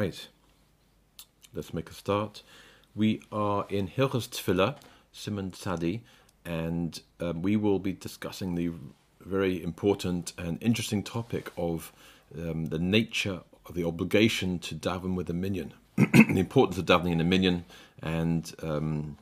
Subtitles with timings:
[0.00, 0.28] right,
[1.52, 2.42] let's make a start.
[2.94, 4.76] We are in Hilchas Tefillah,
[5.12, 6.00] Simon Tzadi,
[6.42, 8.70] and um, we will be discussing the
[9.20, 11.92] very important and interesting topic of
[12.34, 17.12] um, the nature of the obligation to daven with a minyan, the importance of davening
[17.12, 17.66] in a minyan,
[18.02, 19.18] and um,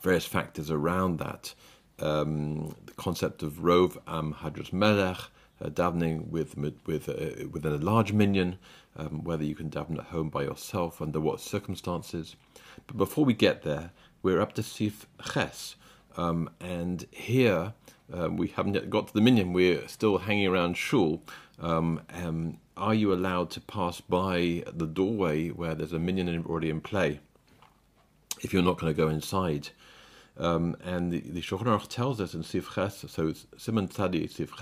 [0.00, 1.54] various factors around that.
[2.00, 5.20] Um, the concept of Rov Am Hadras Melech,
[5.64, 8.58] davening with with uh, within a large minyan,
[8.96, 12.36] um, whether you can daven at home by yourself, under what circumstances.
[12.86, 13.90] But before we get there,
[14.22, 15.76] we're up to Sif Ches,
[16.16, 17.72] um, and here
[18.12, 19.52] um, we haven't yet got to the minyan.
[19.52, 21.22] We're still hanging around shul.
[21.60, 26.70] Um, um, are you allowed to pass by the doorway where there's a minyan already
[26.70, 27.20] in play?
[28.40, 29.70] If you're not going to go inside.
[30.38, 34.52] Um, and the, the Shulchan Aruch tells us in Sif Ches, so Simon Tzadi Sif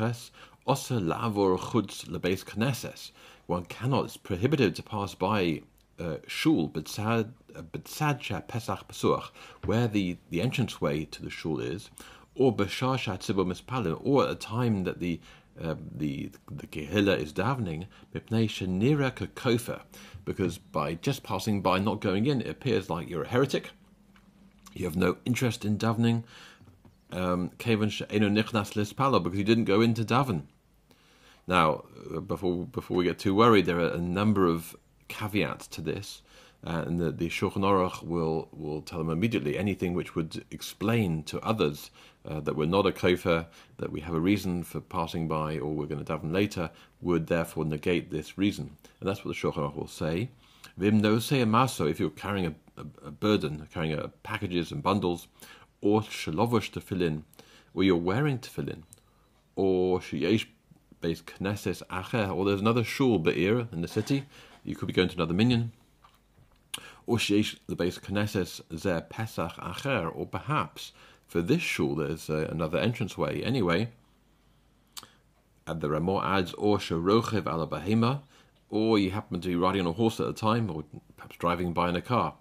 [0.69, 3.13] Osa lavor chutz lebeis knesses.
[3.47, 5.63] One cannot, it's prohibited to pass by
[6.01, 7.31] uh, shul, betzad
[8.49, 9.31] pesach pesuach,
[9.65, 11.91] where the, the entranceway to the shul is,
[12.35, 15.21] or b'shar shatzibur mispalim, or at a time that the
[15.63, 19.83] uh, the the kehillah is davening, mipnei shenira kakofa,
[20.25, 23.71] because by just passing by, not going in, it appears like you're a heretic.
[24.75, 26.25] You have no interest in davening,
[27.13, 27.89] um, because
[29.39, 30.43] you didn't go into daven.
[31.47, 34.75] Now, uh, before before we get too worried, there are a number of
[35.09, 36.23] caveats to this,
[36.67, 41.23] uh, and the, the Shulchan Aruch will will tell them immediately anything which would explain
[41.25, 41.91] to others
[42.29, 45.73] uh, that we're not a kofer, that we have a reason for passing by, or
[45.73, 49.63] we're going to daven later, would therefore negate this reason, and that's what the Shulchan
[49.63, 50.31] Aruch will say.
[50.77, 54.83] Vim no say maso if you're carrying a, a, a burden, carrying a, packages and
[54.83, 55.29] bundles,
[55.81, 57.25] or shalovosh to fill in,
[57.73, 58.83] or you're wearing to fill in,
[59.55, 60.47] or sheyesh
[61.01, 64.25] based knesses acher, or there's another shul be'ir in the city,
[64.65, 65.73] you could be going to another minyan,
[67.07, 70.93] or sheyesh the base knesses zer pesach acher, or perhaps
[71.27, 73.89] for this shul there's uh, another entranceway anyway.
[75.67, 78.23] And the Ramah adds, or sherochev ala bahema,
[78.71, 80.85] or you happen to be riding on a horse at the time, or
[81.17, 82.35] perhaps driving by in a car,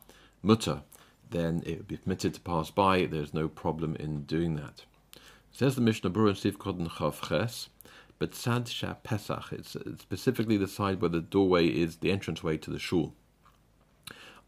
[0.44, 0.84] mutter,
[1.32, 3.06] then it would be permitted to pass by.
[3.06, 4.84] There's no problem in doing that.
[5.52, 7.70] Says the Mishnah Berurah in Sif Koden Chav Ches,
[8.18, 12.72] but Sad Shah Pesach, it's specifically the side where the doorway is the entranceway to
[12.72, 13.14] the shul.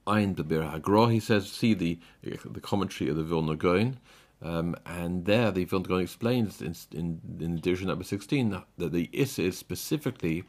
[0.05, 3.99] Ein Beber Hagra, he says, see the the commentary of the Vilna Gaon,
[4.41, 9.37] um, and there the Vilna Gaon explains in, in, in number 16 that the Is
[9.37, 10.45] is specifically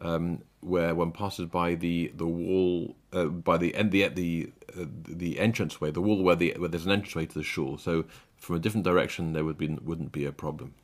[0.00, 4.84] um, where one passes by the the wall uh, by the end the the uh,
[5.08, 7.78] the entranceway, the wall where the where there's an entranceway to the shul.
[7.78, 8.04] So
[8.36, 10.74] from a different direction, there would be wouldn't be a problem.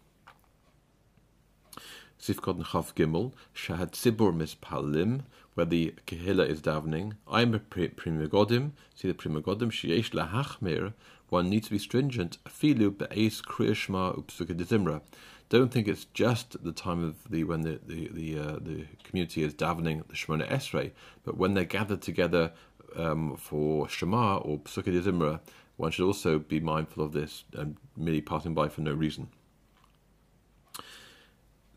[2.20, 5.22] Sifkot Chav Gimel Shahad Sibur Mispalim,
[5.54, 7.14] where the Kehillah is davening.
[7.28, 8.72] I'm a Pri Megadim.
[8.94, 9.70] See the Pri Megadim.
[9.70, 10.92] Sheyesh Lahachmir.
[11.28, 12.38] One needs to be stringent.
[12.44, 15.00] Filu Be'es Kriyashma Upsuka
[15.48, 19.42] don't think it's just the time of the when the the the, uh, the community
[19.42, 20.90] is davening the Shemona Esrei,
[21.24, 22.52] but when they're gathered together
[22.96, 25.40] um, for Shema or Pesukei Zimra,
[25.76, 29.28] one should also be mindful of this and merely passing by for no reason.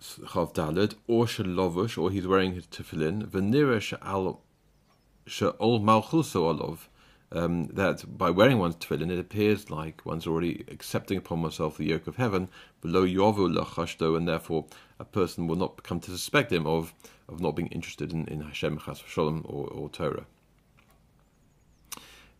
[0.01, 3.27] Chav or Shalovush, or he's wearing his tefillin.
[3.27, 4.39] Venira Sha'al
[5.27, 6.79] Sha'ol Malchuso Olov
[7.31, 11.85] um, that by wearing one's tefillin, it appears like one's already accepting upon oneself the
[11.85, 12.49] yoke of heaven,
[12.81, 14.65] below yovu lachashto, and therefore
[14.99, 16.93] a person will not come to suspect him of,
[17.27, 20.25] of not being interested in, in Hashem chas shalom or, or Torah.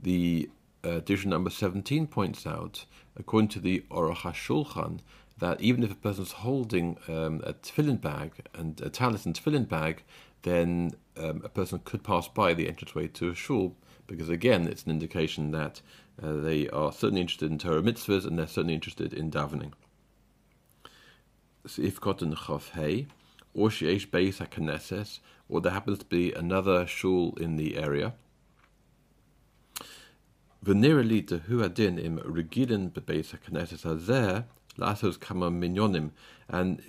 [0.01, 0.49] The
[0.83, 5.01] uh, edition number 17 points out, according to the Aruch HaShulchan,
[5.39, 9.67] that even if a person's holding um, a tefillin bag and a talis and tefillin
[9.67, 10.03] bag,
[10.43, 13.75] then um, a person could pass by the entranceway to a shul
[14.07, 15.81] because again, it's an indication that
[16.21, 19.71] uh, they are certainly interested in Torah mitzvahs and they're certainly interested in davening.
[21.67, 23.07] So if cotton chav hey,
[23.53, 28.13] or sheish beis haKnesses, or there happens to be another shul in the area.
[30.65, 34.45] V'nirali hu adin im regilin bebeis haKnesses hazeh
[34.79, 36.11] lasos kama minyonim,
[36.47, 36.81] and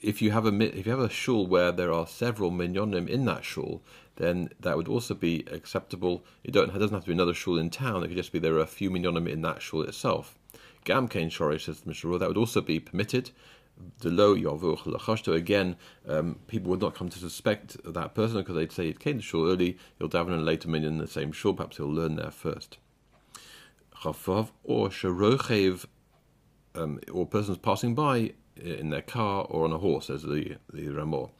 [0.00, 3.24] if you have a if you have a shul where there are several minyonim in
[3.26, 3.82] that shul,
[4.16, 6.24] then that would also be acceptable.
[6.42, 8.02] It, don't, it doesn't have to be another shul in town.
[8.02, 10.38] It could just be there are a few minyonim in that shul itself.
[10.84, 13.30] Gam kain shorish says the Mishnah that would also be permitted.
[14.00, 15.76] The low yavuch lachashto again,
[16.08, 19.22] um, people would not come to suspect that person because they'd say it came to
[19.22, 19.78] shul early.
[19.98, 21.54] He'll daven in a later minyan in the same shul.
[21.54, 22.78] Perhaps he'll learn there first.
[24.02, 25.86] Chavav or sharochev,
[26.74, 30.88] um, or persons passing by in their car or on a horse, as the the
[30.88, 31.30] Ramor.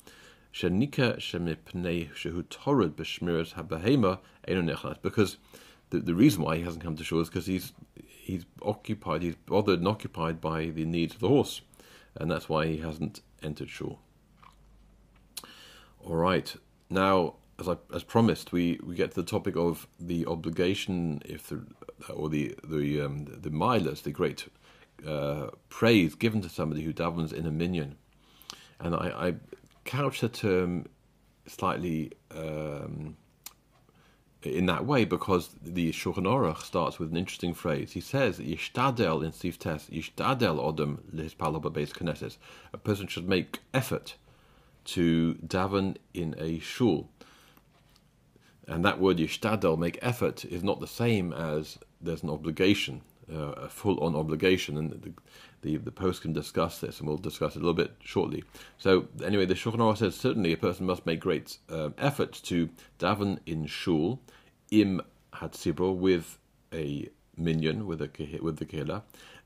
[5.02, 5.36] because
[5.90, 9.36] the, the reason why he hasn't come to shul is because he's he's occupied, he's
[9.36, 11.60] bothered and occupied by the needs of the horse,
[12.16, 13.98] and that's why he hasn't entered shul.
[16.04, 16.54] All right,
[16.90, 21.48] now as I as promised, we, we get to the topic of the obligation, if
[21.48, 21.62] the
[22.12, 24.48] or the the um, the milas, the great
[25.06, 27.96] uh, praise given to somebody who davens in a minyan,
[28.80, 29.34] and I, I
[29.84, 30.86] couch the term
[31.46, 33.16] slightly um,
[34.42, 37.92] in that way because the Shulchan Aruch starts with an interesting phrase.
[37.92, 42.36] He says, "Yishtadel in Sif Tes, Yishtadel odem lehispalo beis knesses."
[42.72, 44.16] A person should make effort
[44.84, 47.08] to daven in a shul,
[48.66, 53.68] and that word "yishtadel," make effort, is not the same as there's an obligation, a
[53.68, 55.12] full-on obligation, and the,
[55.62, 58.44] the, the post can discuss this, and we'll discuss it a little bit shortly.
[58.78, 62.68] So anyway, the Shulchan Aruch says certainly a person must make great um, effort to
[62.98, 64.20] daven in shul,
[64.70, 65.00] im
[65.32, 66.38] hatzibur with
[66.72, 69.02] a minyan with a with the kehillah,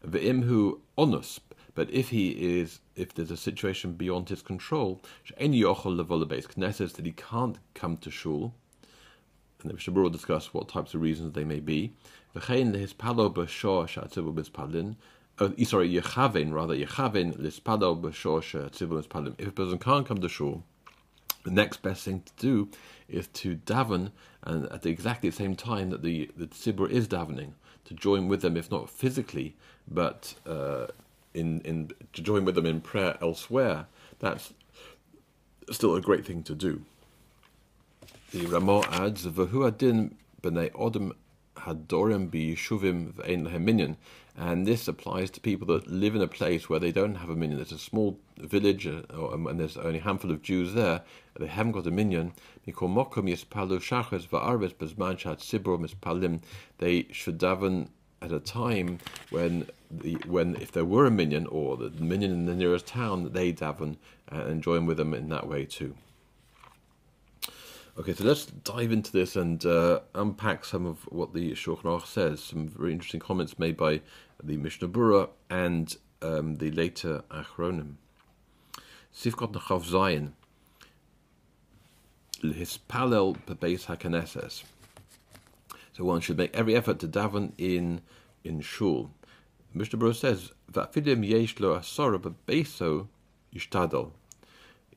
[0.06, 1.40] ve'im hu onus.
[1.74, 5.00] But if he is, if there's a situation beyond his control,
[5.36, 8.52] any yochol levolabes knesses that he can't come to shul,
[9.62, 11.92] and the Mishnah will discuss what types of reasons they may be.
[12.34, 12.40] Uh,
[15.64, 15.88] sorry,
[16.52, 16.74] rather
[18.90, 19.34] mispalim.
[19.38, 20.64] If a person can't come to shul,
[21.44, 22.68] the next best thing to do
[23.08, 24.10] is to daven,
[24.42, 27.52] and at the exactly the same time that the the tzibur is davening,
[27.84, 29.56] to join with them, if not physically,
[29.90, 30.86] but uh,
[31.34, 33.86] in in to join with them in prayer elsewhere.
[34.18, 34.52] That's
[35.70, 36.82] still a great thing to do.
[38.32, 41.12] The Ramo adds, "V'hu adin b'nei odem
[41.68, 43.96] hadorim b'yishuvim v'ein lehem minyan,"
[44.36, 47.36] and this applies to people that live in a place where they don't have a
[47.36, 47.58] minyan.
[47.58, 51.02] There's a small village, uh, or, um, and there's only a handful of Jews there.
[51.38, 52.32] They haven't got a minyan.
[52.64, 52.72] They
[57.12, 57.88] should daven
[58.20, 58.98] at a time
[59.30, 63.32] when the when if there were a minyan or the minyan in the nearest town,
[63.32, 63.96] they daven
[64.28, 65.94] and join with them in that way too.
[67.98, 72.40] Okay, so let's dive into this and uh, unpack some of what the Shulchan says.
[72.40, 74.02] Some very interesting comments made by
[74.40, 77.94] the Mishnah Berurah and um, the later Achronim.
[79.12, 80.30] Sifkot Nechav Zayin,
[82.40, 84.62] Hispalel Bebeis HaKaneses.
[85.92, 88.02] So one should make every effort to daven in
[88.44, 89.10] in shul.
[89.74, 93.08] Mishnah Berurah says, "Vafidim yesh lo asora bebeso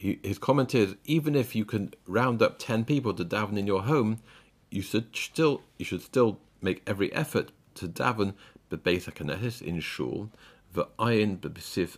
[0.01, 3.67] yishtadel." his comment is even if you can round up 10 people to daven in
[3.67, 4.19] your home
[4.69, 8.33] you should still you should still make every effort to daven
[8.69, 10.29] bebeis haKnesses in shul
[10.73, 11.97] ve'ayin bebesif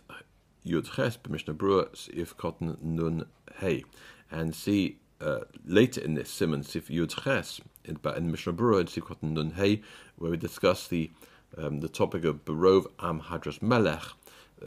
[0.66, 3.26] yudches b'mishnah brua if cotton nun
[3.60, 3.84] hey
[4.30, 9.04] and see uh, later in this simon sif yudches in, in Mishnah Berurah and sif
[9.04, 9.80] cotton nun hey
[10.16, 11.10] where we discuss the
[11.56, 14.02] um, the topic of Barov Am Hadras Melech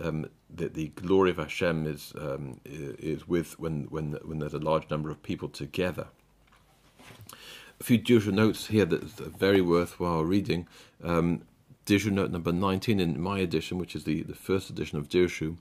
[0.01, 4.59] um, that the glory of Hashem is um, is with when when when there's a
[4.59, 6.07] large number of people together.
[7.79, 10.67] A few Dirshu notes here that's very worthwhile reading.
[11.03, 11.43] Um,
[11.85, 15.57] Dirshu note number 19 in my edition, which is the, the first edition of Dirshu,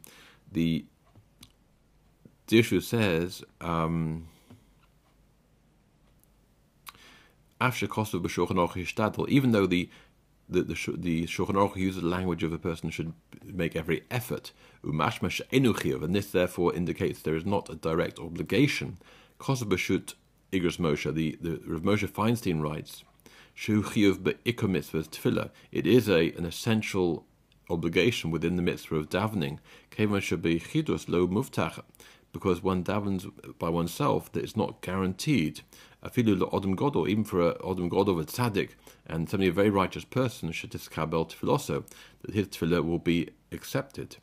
[0.51, 0.85] the
[2.49, 4.29] Dirshu says, um,
[7.61, 9.91] even though the
[10.49, 13.13] the the, the Shulchan Aruch uses the language of a person should
[13.45, 14.53] make every effort.
[14.83, 18.99] And this therefore indicates there is not a direct obligation.
[19.41, 20.15] Kosabashut
[20.53, 23.05] Igros Moshe, the, the Rav Moshe Feinstein writes,
[23.57, 25.51] Shuchiv be'ikomitzvah tefillah.
[25.73, 27.25] It is a an essential
[27.69, 29.59] obligation within the mitzvah of davening.
[29.91, 31.83] Kevan be chidus lo muftach,
[32.33, 35.63] because one davens by oneself that is not guaranteed.
[36.07, 38.71] Afilu odom godol, even for a odom godol, a tzaddik,
[39.07, 41.85] and somebody a very righteous person should diskabel tefillah
[42.23, 44.17] that his tefillah will be accepted.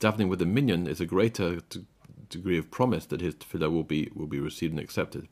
[0.00, 1.86] Davening with a minyan is a greater t-
[2.28, 5.26] degree of promise that his tefillah will be will be received and accepted.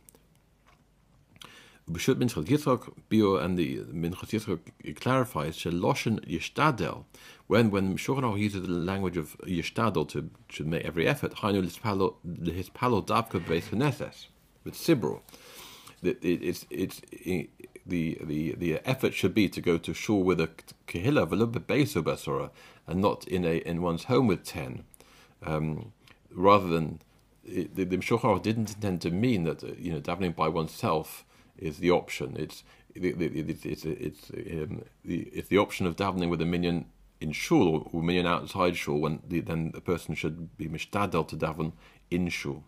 [1.90, 7.04] B'shut Minchas Yitzchak Bio and the Minchas Yitzchak clarifies Sheloshen Yishtadel
[7.46, 11.78] when when Shulchan uses the language of Yishtadel to to make every effort Hainu his
[12.70, 13.70] palo davka beis
[14.64, 15.22] with Sibro.
[16.02, 17.00] It's it's
[17.86, 20.50] the the the effort should be to go to shul with a
[20.86, 22.50] kehillah of a little bit beso basora
[22.86, 24.84] and not in a in one's home with ten,
[25.44, 25.92] um,
[26.30, 27.00] rather than
[27.44, 31.24] the, the Mishloach didn't intend to mean that uh, you know davening by oneself
[31.56, 32.36] is the option.
[32.38, 32.62] It's
[32.94, 36.86] it's it's it's, um, the, it's the option of davening with a minyan
[37.20, 41.26] in shul or a minyan outside shul when the, then the person should be mishtadel
[41.28, 41.72] to daven
[42.10, 42.62] in shul.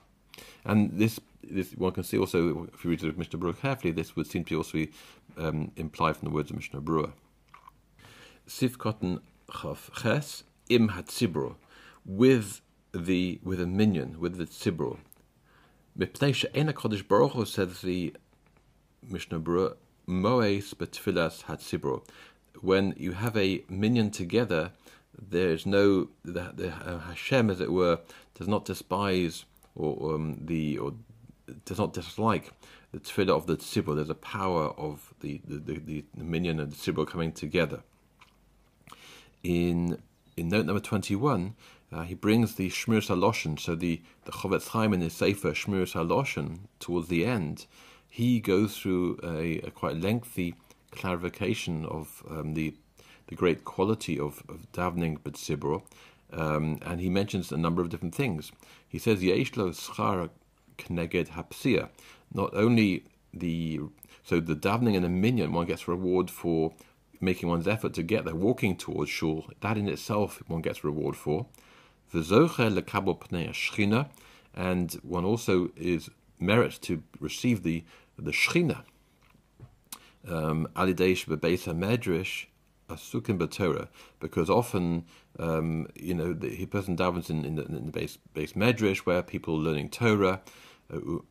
[0.65, 4.17] And this, this one can see also, if you read the Mishnah Berurah carefully, this
[4.17, 4.91] would seem to also be
[5.37, 7.13] um, implied from the words of Mishnah Berurah.
[8.47, 11.57] Sivkotten Chav Ches Im Hatzibro,
[12.05, 12.61] with
[12.93, 14.99] the with a minyan, with the tzibro.
[15.99, 18.15] Mipnei she'ena Kodesh Baruch Hu says the
[19.09, 22.05] Mishnah Berurah, Moes betfilas hatzibro.
[22.61, 24.73] When you have a minyan together,
[25.17, 28.01] there is no the, the uh, Hashem, as it were,
[28.35, 29.45] does not despise
[29.75, 30.95] or um, the or
[31.65, 32.53] does not dislike
[32.93, 33.95] the tefillah of the tzibur.
[33.95, 37.81] There's a power of the the, the, the minyan and the tzibur coming together.
[39.43, 39.99] In
[40.37, 41.55] in note number twenty one,
[41.93, 45.87] uh, he brings the Shmir Saloshen, so the the Chofetz Chaim in his Sefer Shmir
[45.91, 47.67] Saloshen towards the end,
[48.09, 50.55] he goes through a, a quite lengthy
[50.91, 52.75] clarification of um, the
[53.29, 55.83] the great quality of, of davening b'tzibur,
[56.33, 58.51] um, and he mentions a number of different things.
[58.89, 60.31] He says Yeshlo schar
[60.89, 61.89] kneged hapsia.
[62.33, 63.81] Not only the
[64.23, 66.73] so the davening and the minyan, one gets reward for
[67.21, 69.47] making one's effort to get there, walking towards shul.
[69.61, 71.47] That in itself, one gets reward for.
[72.13, 72.23] The
[74.53, 77.85] and one also is merit to receive the
[78.19, 78.83] the shchina.
[80.29, 82.47] Um, Alidesh bebeisa medrash
[82.89, 85.05] asukim b'Torah, because often
[85.39, 89.23] um, you know the person davens in, in the, in the base base medrash where
[89.23, 90.41] people are learning Torah,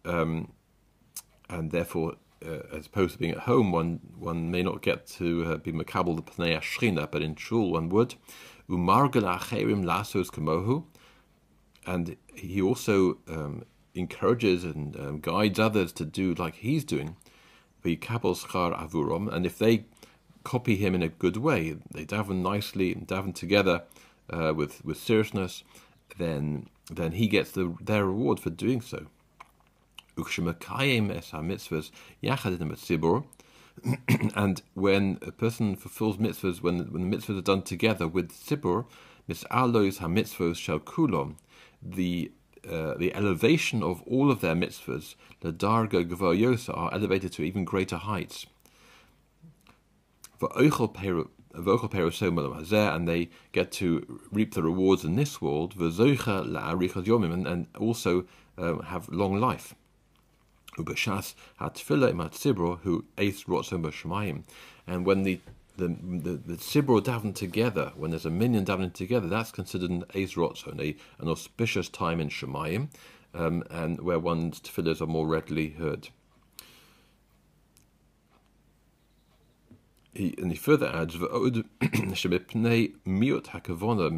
[0.05, 0.51] um,
[1.49, 2.15] and therefore.
[2.41, 5.73] Uh, as opposed to being at home, one one may not get to uh, be
[5.73, 8.15] makabel the pnei shrina, but in shul one would.
[8.69, 9.23] Umargal
[9.83, 10.85] lasos kamohu,
[11.85, 17.17] and he also um, encourages and um, guides others to do like he's doing.
[17.83, 19.83] V'yikabel schar avurom, and if they
[20.45, 23.83] copy him in a good way, they daven nicely and daven together
[24.29, 25.65] uh, with with seriousness,
[26.17, 29.07] then then he gets the, their reward for doing so.
[34.35, 38.85] and when a person fulfills mitzvahs, when, when the mitzvahs are done together with tzibur,
[39.29, 41.35] mis'alos ha-mitzvahs shel kulom,
[41.81, 42.31] the
[42.69, 47.63] uh, the elevation of all of their mitzvahs, the darga gvoyosa, are elevated to even
[47.63, 48.45] greater heights
[52.95, 58.25] and they get to reap the rewards in this world, and, and also
[58.57, 59.75] uh, have long life.
[60.79, 64.43] Ubashas hatfila imat sibro who eis rotzom b'shemayim,
[64.87, 65.39] and when the
[65.77, 70.03] the the, the sibro daven together, when there's a minyan davening together, that's considered an
[70.15, 72.89] eis rotzon, a an auspicious time in shemayim,
[73.33, 76.09] um, and where one's tefillahs are more readily heard.
[80.19, 81.63] he, and he further adds v'od
[82.19, 84.09] shebepnei miut hakavona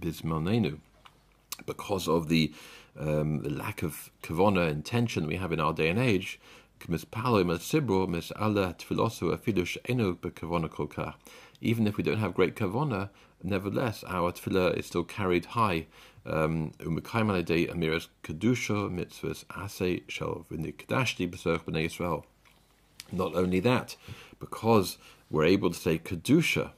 [0.00, 0.78] bismanenu
[1.66, 2.52] because of the,
[2.98, 6.38] um, the lack of kavona intention we have in our day and age
[11.60, 13.08] even if we don't have great kavona,
[13.42, 15.86] nevertheless our tefillah is still carried high.
[16.26, 16.72] Um.
[23.14, 23.96] Not only that,
[24.40, 24.98] because
[25.30, 26.70] we're able to say Kedusha,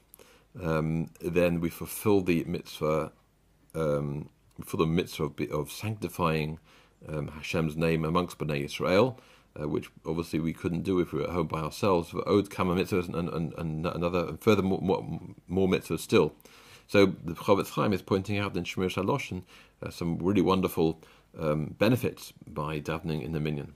[0.60, 3.12] um, then we fulfill the mitzvah,
[3.74, 4.28] um,
[4.64, 6.58] for the mitzvah of, of sanctifying
[7.08, 9.20] um, Hashem's name amongst Bnei Israel,
[9.60, 12.10] uh, which obviously we couldn't do if we were at home by ourselves.
[12.10, 16.34] For Od Kama mitzvahs and, and, and, another, and further more, more, more mitzvahs still.
[16.86, 19.42] So the Chofetz Chaim is pointing out in Shemir Shaloshin
[19.82, 21.00] uh, some really wonderful
[21.38, 23.74] um, benefits by davening in the minyan.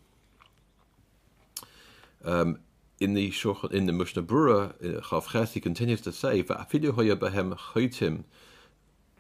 [2.25, 2.61] Um,
[3.01, 3.33] in the
[3.71, 7.57] in the Mishnah Berurah, uh, Chav he continues to say, "Va'afilu hoya behem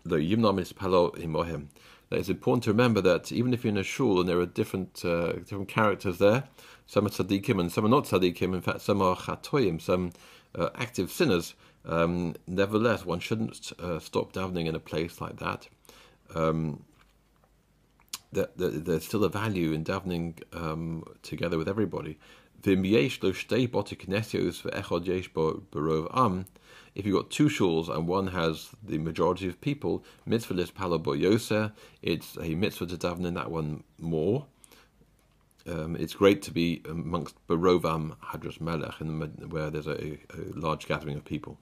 [0.09, 1.69] choitim lo yimnam palo imohem."
[2.11, 5.05] It's important to remember that even if you're in a shul and there are different
[5.05, 6.45] uh, different characters there,
[6.87, 8.55] some are tzaddikim and some are not tzaddikim.
[8.55, 10.13] In fact, some are chatoyim, some
[10.55, 11.55] uh, active sinners.
[11.85, 15.69] Um, nevertheless, one shouldn't uh, stop davening in a place like that.
[16.35, 16.85] Um,
[18.33, 22.19] there's still a value in davening um, together with everybody.
[26.99, 31.71] If you've got two shuls and one has the majority of people, mitzvah list palaboyose,
[32.03, 34.47] it's a mitzvah to daven in that one more.
[35.65, 40.19] Um, it's great to be amongst Barovam Hadras Melech, in the, where there's a, a,
[40.55, 41.57] large gathering of people.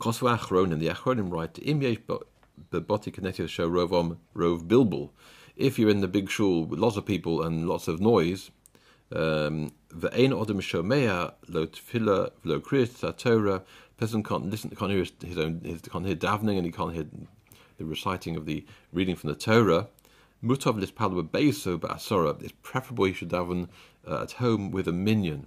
[0.00, 5.10] Kosva Achronim, the Achronim write, Im yesh b'boti kinetios show rovam rov bilbul.
[5.54, 8.50] If you're in the big shul with lots of people and lots of noise,
[9.12, 13.62] um, Ve'ein odem shomea lo tefillah lo kriyas Torah.
[14.02, 17.06] Person can't listen, can't hear his own, his, can't hear davening, and he can't hear
[17.78, 19.86] the reciting of the reading from the Torah,
[20.42, 22.42] mutav lispal beso ba'asora.
[22.42, 23.68] It's preferable he should daven
[24.04, 25.46] uh, at home with a minyan.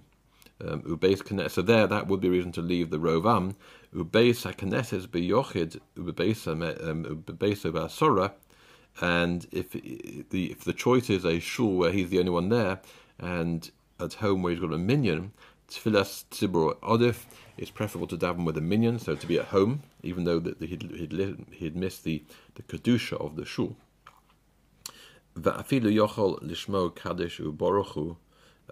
[0.66, 3.56] Um, ubeis So there, that would be a reason to leave the rovam.
[3.94, 8.32] Ubeis hakeneses beyochid ubeis um, ba'asora.
[9.02, 12.80] And if the if the choice is a shul where he's the only one there,
[13.18, 13.70] and
[14.00, 15.32] at home where he's got a minyan,
[15.68, 17.24] tfilas tzibur odif
[17.56, 20.60] is preferable to daven with a minyan, so to be at home, even though that
[20.60, 22.22] he'd, he'd, he'd missed the,
[22.54, 23.76] the kedusha of the shul.
[25.38, 28.16] Va'afilu yochol lishmo kaddish u'boruchu,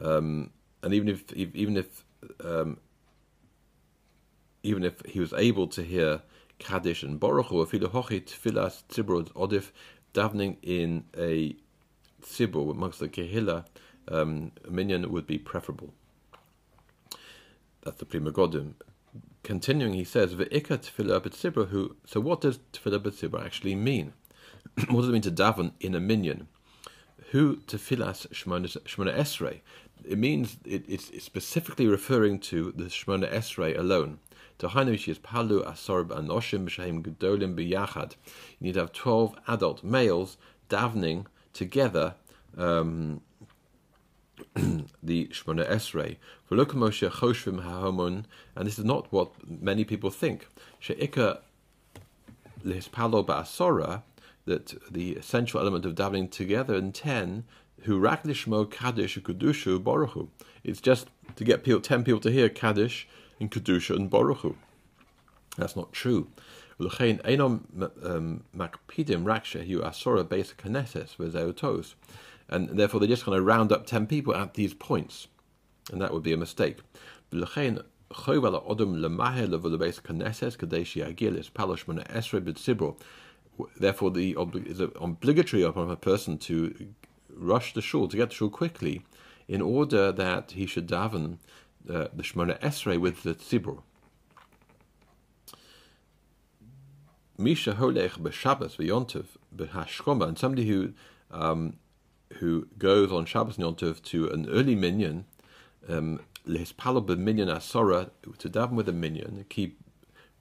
[0.01, 0.51] um,
[0.83, 2.05] and even if even if
[2.43, 2.79] um,
[4.63, 6.23] even if he was able to hear
[6.59, 8.83] kaddish and boruchu, afilu hochi tfilas
[9.35, 9.71] odif,
[10.15, 11.55] davening in a
[12.23, 13.65] tzibur amongst the kehillah,
[14.09, 15.93] um, minyan would be preferable.
[17.85, 18.75] That's the Pri Megadim.
[19.43, 21.97] Continuing, he says, Ve'ika tefillah b'tzibra who.
[22.07, 24.15] So what does tefillah b'tzibra actually mean?
[24.89, 26.49] what does it mean to daven in a minyan?
[27.33, 29.61] Who tefillas shmona esrei?
[30.03, 34.19] It means it, it's, specifically referring to the shmona esrei alone.
[34.59, 38.13] Palu asorb anoshim gedolim b'yachad.
[38.59, 40.39] You need to have twelve adult males
[40.71, 42.15] davening together
[42.57, 43.21] um,
[45.03, 46.17] the Shmona Esrei.
[46.51, 50.47] Moshe Choshvim HaHomon, and this is not what many people think.
[50.79, 51.41] She'ika
[52.65, 54.03] Lispalo Ba'asora,
[54.45, 57.45] that the essential element of davening together in ten,
[57.83, 60.29] who rak kaddish kudushu boruchu.
[60.63, 63.09] It's just to get people, ten people to hear kaddish
[63.41, 64.55] and kedusha and boruchu.
[65.57, 66.29] That's not true.
[66.79, 67.63] L'chein enom
[68.05, 71.17] um, makpidim raksha hu asora base kaneses
[72.49, 75.29] and therefore they're just going to round up 10 people at these points,
[75.91, 76.79] and that would be a mistake.
[83.77, 84.35] Therefore, the
[85.01, 86.95] obligatory upon a person to
[87.31, 89.03] rush the shul, to get the shul quickly,
[89.49, 91.39] in order that he should daven
[91.89, 93.83] uh, the Shemona Esrei with the tzibur.
[97.37, 100.93] Misha holech b'Shabbos v'yontiv b'hashkoma, and somebody who
[101.31, 101.77] um,
[102.41, 105.25] who goes on Shabbos Yontov to an early minyan,
[105.89, 109.81] um, lehispalo minyan asora, to daven with a minyan, keep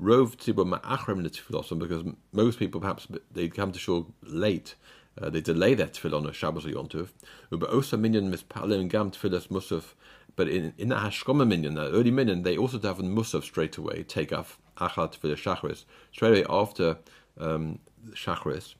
[0.01, 4.75] rov tzibur ma'achrem netfilosim, because most people perhaps they come to shul late,
[5.21, 7.10] uh, they delay their tefillah on Shabbos or Yontov.
[7.49, 9.93] But also minyan mispalim gam tefillas musaf.
[10.36, 14.03] But in in the hashkoma minyan, the early minyan, they also daven musaf straight away,
[14.03, 16.97] take off achat tefillah shachris straight away after
[17.39, 17.79] um,
[18.12, 18.75] shachris.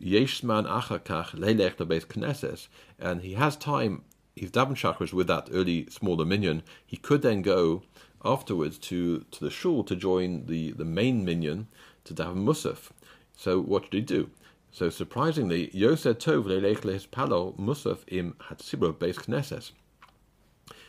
[0.00, 4.02] Yeshman Achakach Leilech Beis Knesses, and he has time.
[4.36, 6.62] He's daven chakras with that early smaller minyan.
[6.84, 7.82] He could then go
[8.24, 11.68] afterwards to, to the shul to join the, the main minyan
[12.04, 12.90] to daven musaf.
[13.36, 14.30] So what did he do?
[14.72, 19.70] So surprisingly, Yosef Tov Leilech Leis Palo Musaf im Hatzibro Beis Knesses.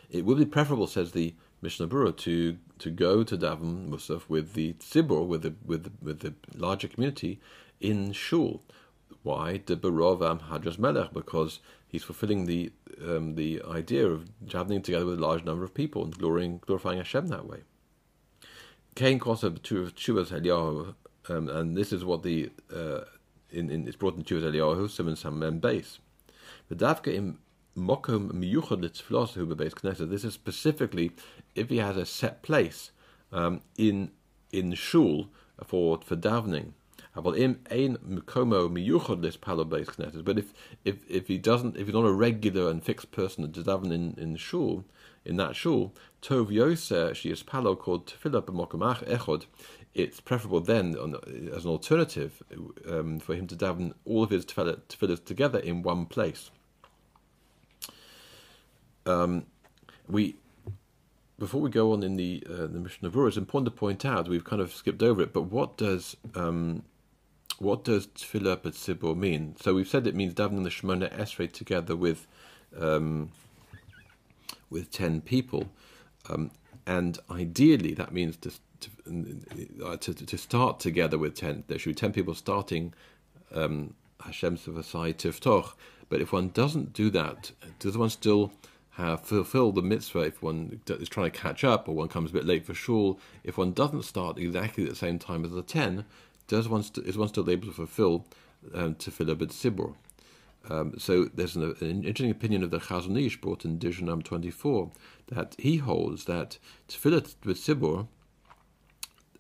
[0.10, 4.54] It would be preferable, says the Mishnah Berurah, to to go to daven musaf with
[4.54, 7.40] the tzibur, with the with the, with the larger community
[7.80, 8.64] in shul.
[9.26, 9.58] Why?
[9.58, 15.18] De Barovam Hadras Melech, because he's fulfilling the um, the idea of traveling together with
[15.18, 17.62] a large number of people and glorifying, glorifying Hashem that way.
[18.94, 20.94] Cain Kosev Eliyahu,
[21.28, 23.06] um, and this is what the uh,
[23.50, 25.98] in, in it's brought in Chuvas Eliyahu, Simon Sam base.
[26.70, 27.40] The Davka in
[27.76, 30.08] Mokom Miyuchad Knesset.
[30.12, 31.14] This is specifically
[31.56, 32.92] if he has a set place
[33.32, 34.12] um, in
[34.52, 35.30] in shul
[35.66, 36.74] for for davening.
[37.16, 37.56] But if
[40.84, 44.16] if if he doesn't, if he's not a regular and fixed person to daven in
[44.18, 44.84] in shul,
[45.24, 49.46] in that shul, tov yoser she is palo called tefillah b'mokamach echod.
[49.94, 50.98] It's preferable then,
[51.54, 52.44] as an alternative,
[52.86, 56.52] um, for him to daven all of his tefillahs together in one place.
[59.06, 59.46] Um,
[60.10, 60.36] we
[61.40, 64.28] before we go on in the uh, the Mishnah Berurah, it's important to point out
[64.28, 65.32] we've kind of skipped over it.
[65.32, 66.84] But what does um,
[67.60, 69.56] what does tefillah b'tzibur mean?
[69.62, 72.28] So we've said it means davening the Shemona Esrei together with
[72.78, 73.32] um,
[74.70, 75.72] with ten people,
[76.30, 76.52] um,
[76.86, 78.90] and ideally that means to to,
[79.86, 81.64] uh, to, to start together with ten.
[81.68, 82.94] There should be ten people starting
[83.54, 85.74] um, Hashem Sivasai Tiftoch.
[86.08, 88.52] But if one doesn't do that, does one still
[88.92, 92.34] have fulfill the mitzvah if one is trying to catch up or one comes a
[92.34, 93.20] bit late for shul?
[93.44, 96.06] If one doesn't start exactly at the same time as the ten,
[96.48, 98.26] does one st- is one still able to fulfill
[98.74, 99.96] um, tefillah b'tzibur?
[100.68, 104.92] Um, so there's an, an, interesting opinion of the Chazon Ish brought in Dijon 24
[105.28, 108.08] that he holds that tefillah b'tzibur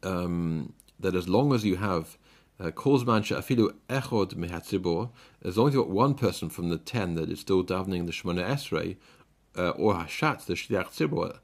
[0.03, 2.17] um, that as long as you have
[2.59, 5.09] uh, calls man afilu echod mehatzibor,
[5.43, 8.11] as long as you've got one person from the ten that is still davening the
[8.11, 8.95] Shemona Esrei,
[9.57, 11.37] uh, or Hashat, the Shliach Tzibor, uh,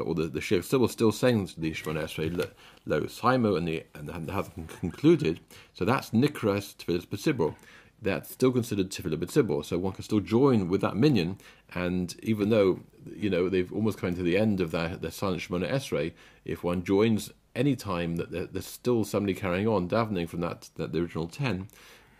[0.00, 2.50] or the, the Shliach Tzibor still saying the Shemona Esrei,
[2.86, 5.40] lo Saimo, and, the, and hasn't concluded,
[5.74, 7.54] so that's Nikras Tfilis B'tzibor.
[8.00, 11.38] That's still considered Tfilah B'tzibor, so one can still join with that minyan,
[11.74, 12.80] and even though,
[13.14, 16.12] you know, they've almost come to the end of their, their silent Shemona Esrei,
[16.44, 20.92] if one joins any time that there's still somebody carrying on davening from that, that
[20.92, 21.68] the original ten,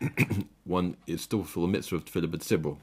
[0.64, 2.76] one is still full of mitzvah of tefillah b'tzibur,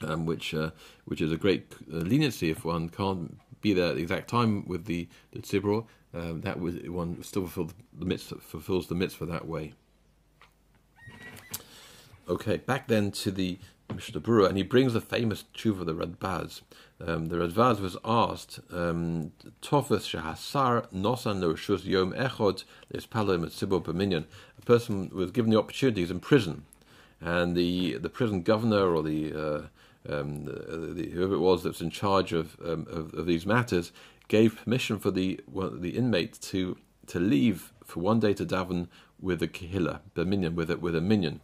[0.00, 0.70] um, which uh,
[1.04, 4.64] which is a great uh, leniency if one can't be there at the exact time
[4.66, 5.86] with the the tzibur.
[6.14, 9.74] Um, that was one still fulfills the mitzvah, fulfills the mitzvah that way.
[12.28, 13.58] Okay, back then to the
[13.94, 16.62] Mishnah Berurah, and he brings the famous tshuva, the Radbaz.
[17.00, 23.82] Um, the Radbaz was asked, um, Tofes shehasar nosan l'rishus yom echod l'ispalim et sibur
[23.82, 24.24] b'minyan.
[24.58, 26.64] A person was given the opportunity, he's in prison,
[27.20, 29.62] and the the prison governor or the, uh,
[30.08, 33.92] um, the, the, whoever it was that's in charge of, um, of, of these matters
[34.28, 38.88] gave permission for the well, the inmate to to leave for one day to daven
[39.20, 41.40] with a kihila, b'minyan, with a, with a minyan.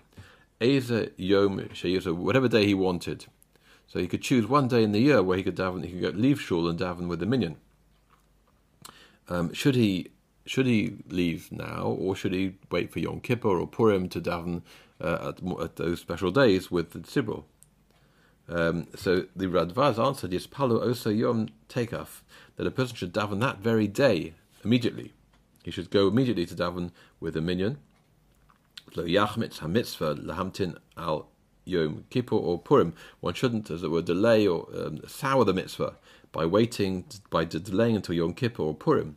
[0.60, 3.26] Eza Yom Sheyusa, whatever day he wanted.
[3.86, 6.14] So he could choose one day in the year where he could daven, he could
[6.14, 7.56] go leave shul and daven with the minyan.
[9.28, 10.10] Um, should he
[10.44, 14.62] should he leave now, or should he wait for Yom Kippur or Purim to daven
[15.00, 17.44] uh, at, at, those special days with the tzibur?
[18.48, 22.22] Um, so the Radvaz answered, "Yes, palu osa yom tekaf,"
[22.56, 25.12] that a person should daven that very day immediately.
[25.62, 27.78] He should go immediately to daven with a minyan.
[28.94, 31.28] lo yachmitz hamitzvah lahamtin al
[31.64, 35.94] Yom Kippur or Purim, one shouldn't, as it were, delay or um, sour the mitzvah
[36.32, 39.16] by waiting, by delaying until Yom Kippur or Purim,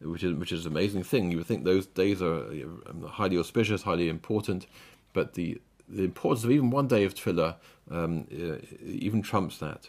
[0.00, 1.30] which is which is an amazing thing.
[1.30, 2.44] You would think those days are
[2.88, 4.66] um, highly auspicious, highly important,
[5.12, 7.56] but the the importance of even one day of tefillah
[7.90, 9.88] um, uh, even trumps that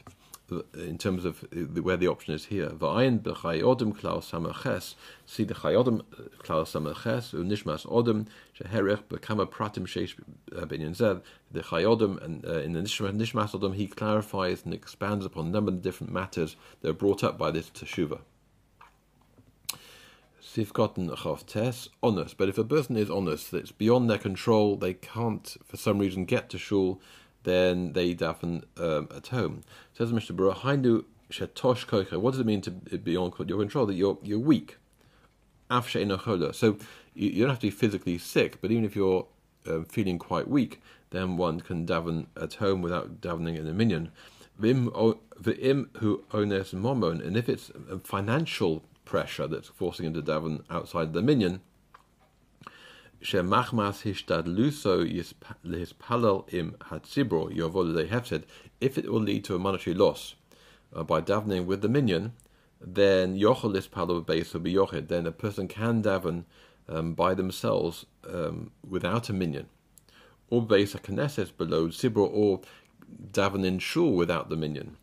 [0.74, 1.46] in terms of
[1.82, 2.70] where the option is here.
[2.70, 4.96] V'ayin b'chayodem klal samaches.
[5.26, 6.04] See the chayodem
[6.40, 8.28] klal samaches u'nishmas odem
[8.60, 10.16] sheherech b'kama pratim sheish
[10.52, 11.22] binyan zed.
[11.52, 15.72] The chayodem and uh, in the nishmas odem he clarifies and expands upon a number
[15.72, 18.20] of different matters that are brought up by this teshuva.
[20.60, 24.76] Sifgotten tes honest, but if a person is honest, it's beyond their control.
[24.76, 27.02] They can't, for some reason, get to shul
[27.44, 29.62] then they daven um, at home.
[29.94, 32.18] Says Mishnah Berurah, Hainu shetosh koicha.
[32.18, 33.86] What does it mean to be on your control?
[33.86, 34.78] That you're you're weak.
[35.70, 36.78] Af So
[37.14, 39.28] you, you, don't have to be physically sick, but even if you're
[39.68, 44.12] um, feeling quite weak, then one can daven at home without davening in a minyan.
[44.60, 44.86] V'im
[45.98, 51.14] who ones momon, and if it's a financial pressure that's forcing him to daven outside
[51.14, 51.62] the minyan,
[53.24, 54.98] shemachmas hishtadluso
[55.66, 58.44] lehispalel im hatzibro yovol hefsed,
[58.80, 60.36] if it will lead to a monetary loss
[60.96, 62.34] uh, by davening with the minyan,
[62.80, 63.34] then.
[63.40, 66.44] Then a person can daven
[66.88, 69.66] um, by themselves um, without a minyan,
[70.52, 72.62] or beis a knesses below zibro, or
[73.32, 74.98] daven in shul without the minyan.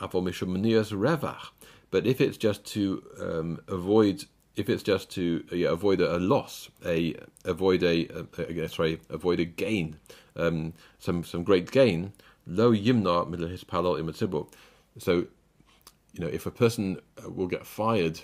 [0.00, 1.52] Avol mishum revach.
[1.92, 4.24] But if it's just to um, avoid
[4.56, 8.06] if it's just to uh, yeah, avoid a, loss, a avoid a,
[8.38, 9.98] a, a sorry, avoid a gain,
[10.36, 12.12] um, some some great gain,
[12.46, 13.96] lo yimna middle his palal.
[14.98, 15.12] So,
[16.12, 18.20] you know, if a person uh, will get fired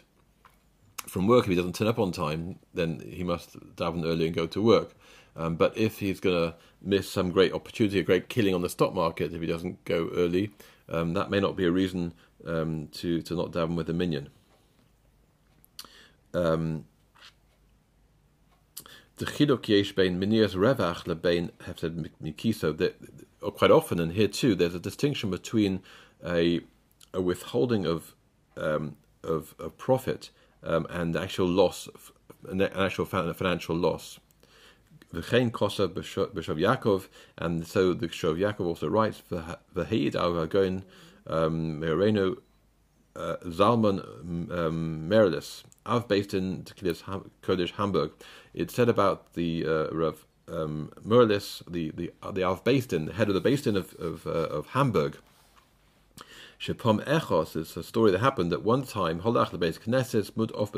[1.06, 4.34] from work if he doesn't turn up on time, then he must daven early and
[4.34, 4.94] go to work.
[5.34, 8.68] Um, but if he's going to miss some great opportunity, a great killing on the
[8.68, 10.50] stock market if he doesn't go early,
[10.90, 12.12] um, that may not be a reason
[12.46, 14.28] um, to to not daven with a minyan.
[16.34, 16.84] um.
[19.18, 19.30] That
[23.40, 25.80] quite often, and here too, there's a distinction between
[26.24, 26.60] a,
[27.12, 28.14] a withholding of
[28.56, 30.30] um, of, of profit
[30.62, 31.88] um, and actual loss,
[32.48, 34.20] an actual financial loss.
[35.12, 40.46] V'chein kosa b'shov Yaakov, and so the Shov Yaakov also writes, "V'heid al
[41.28, 42.36] going mereno
[43.16, 44.00] uh, Zalman
[44.50, 45.08] um,
[45.86, 46.64] Av based in
[47.42, 48.12] Kurdish Hamburg.
[48.54, 50.92] It said about the uh, Rav um,
[51.66, 54.68] the the uh, the Av the head of the based in of of, uh, of
[54.68, 55.18] Hamburg.
[56.60, 59.20] Shepom Echos is a story that happened that one time.
[59.20, 60.72] Holach the Knesset mud off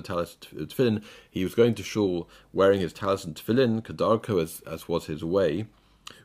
[0.68, 1.02] tefillin.
[1.30, 5.24] He was going to shul wearing his talis and tefillin, kadarko as as was his
[5.24, 5.66] way.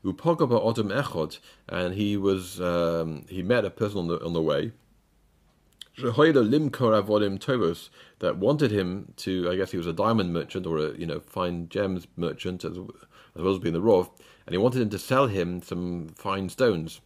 [0.04, 4.41] Upogaba odom echod, and he was um, he met a person on the on the
[4.41, 4.71] way
[8.19, 11.21] that wanted him to, I guess he was a diamond merchant or a you know
[11.21, 14.10] fine gems merchant as, as well as being the Rov,
[14.45, 17.00] and he wanted him to sell him some fine stones.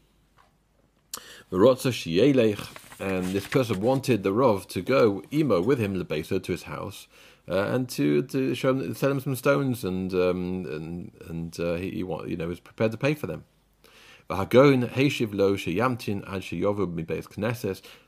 [1.52, 7.08] And this person wanted the Rov to go emo with him to his house,
[7.50, 11.76] uh, and to to show him, sell him some stones, and um, and and uh,
[11.76, 13.44] he, he you know was prepared to pay for them.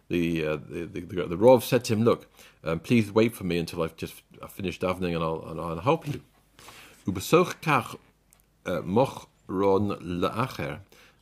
[0.09, 2.27] The, uh, the, the, the, the Rov said to him, look,
[2.63, 5.79] um, please wait for me until I've just I've finished davening and I'll, and I'll
[5.79, 6.21] help you.
[9.47, 10.77] Uh.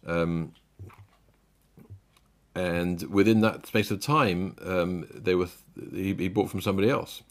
[0.05, 0.53] Um,
[2.55, 5.47] and within that space of time, um, they were
[5.93, 7.21] he, he bought from somebody else.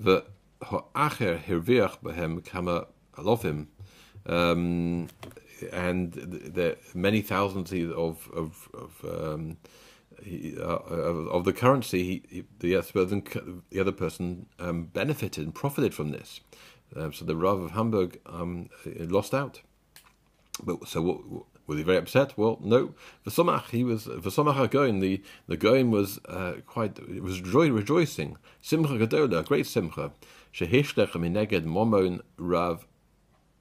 [0.00, 0.24] The
[0.62, 2.86] ha'acher hirviach behem kama
[3.18, 3.66] alofim.
[4.24, 5.08] Um,
[5.72, 9.58] and the many thousands of of of, um,
[10.22, 13.22] he, uh, of, of, the currency, he, he, the, other,
[13.70, 16.40] the other person um, benefited and profited from this.
[16.96, 19.60] Um, so the Rav of Hamburg um, lost out.
[20.62, 22.36] But so what, was he very upset?
[22.36, 22.94] Well, no.
[23.24, 24.98] V'somach, he was v'somach going.
[24.98, 28.36] The the going was uh, quite it was joy, rejoicing.
[28.60, 30.10] Simcha gadola, great simcha.
[30.52, 32.88] Shehishlechem mineged momon Rav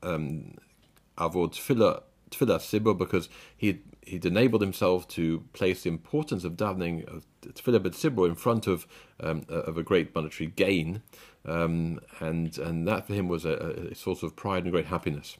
[0.01, 0.55] um,
[1.19, 7.27] avod tefillah tefillah because he he'd enabled himself to place the importance of davening of
[7.43, 8.87] tefillah b'tzibur in front of
[9.19, 11.03] um, of a great monetary gain,
[11.45, 15.37] um, and and that for him was a, a, source of pride and great happiness.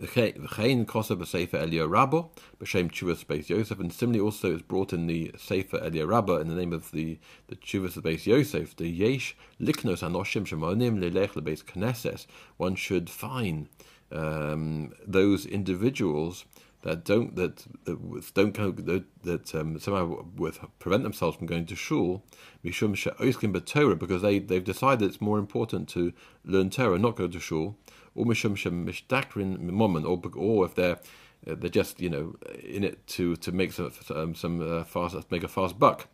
[0.00, 5.06] V'chein kosa b'sefer Elia Rabbo b'shem Chuvas Beis Yosef, and similarly also is brought in
[5.06, 8.76] the Sefer Elia Rabbo in the name of the the Chuvas Beis Yosef.
[8.76, 12.26] The Yesh liknos anoshim shemonim lelech lebeis knesses.
[12.56, 13.68] One should find
[14.10, 16.44] um, those individuals
[16.82, 21.74] that don't that, that don't that, that um, somehow with prevent themselves from going to
[21.74, 22.24] shul
[22.64, 26.12] mishum she'oskim Torah because they they've decided it's more important to
[26.44, 27.76] learn Torah, not go to shul,
[28.18, 30.98] or mishum she'mishdakrin moment, or or if they're
[31.46, 35.30] uh, they're just you know in it to to make some um, some uh, fast
[35.30, 36.08] make a fast buck.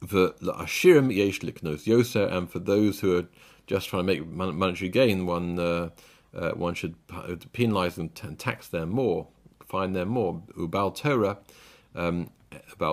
[0.00, 3.26] The ashirim yesh liknos yoser, and for those who are
[3.68, 5.90] just trying to make monetary gain, one uh,
[6.34, 6.96] uh, one should
[7.52, 9.28] penalize them and tax them more,
[9.64, 10.42] fine them more.
[10.56, 11.38] Ubal Torah,
[11.94, 12.30] um,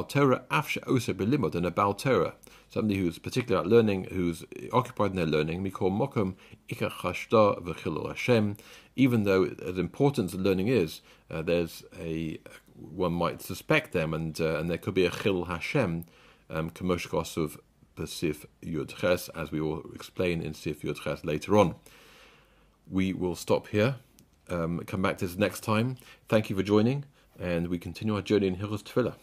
[0.08, 2.36] Torah, afshe osa belimod, and a Torah,
[2.70, 6.36] somebody who's particular at learning, who's occupied in their learning, we call mokum
[6.70, 8.58] ikar v'chilul Hashem.
[8.96, 11.02] Even though, as important as learning is,
[11.32, 12.40] uh, there's a
[12.76, 16.06] one might suspect them, and uh, and there could be a chil Hashem,
[16.50, 16.72] um,
[17.38, 17.58] of
[17.98, 21.76] Yud Ches, as we will explain in Sif Yud later on.
[22.90, 23.98] We will stop here,
[24.50, 25.98] um, come back to this next time.
[26.28, 27.06] Thank you for joining,
[27.40, 29.16] and we continue our journey in Hilchos Tefillah.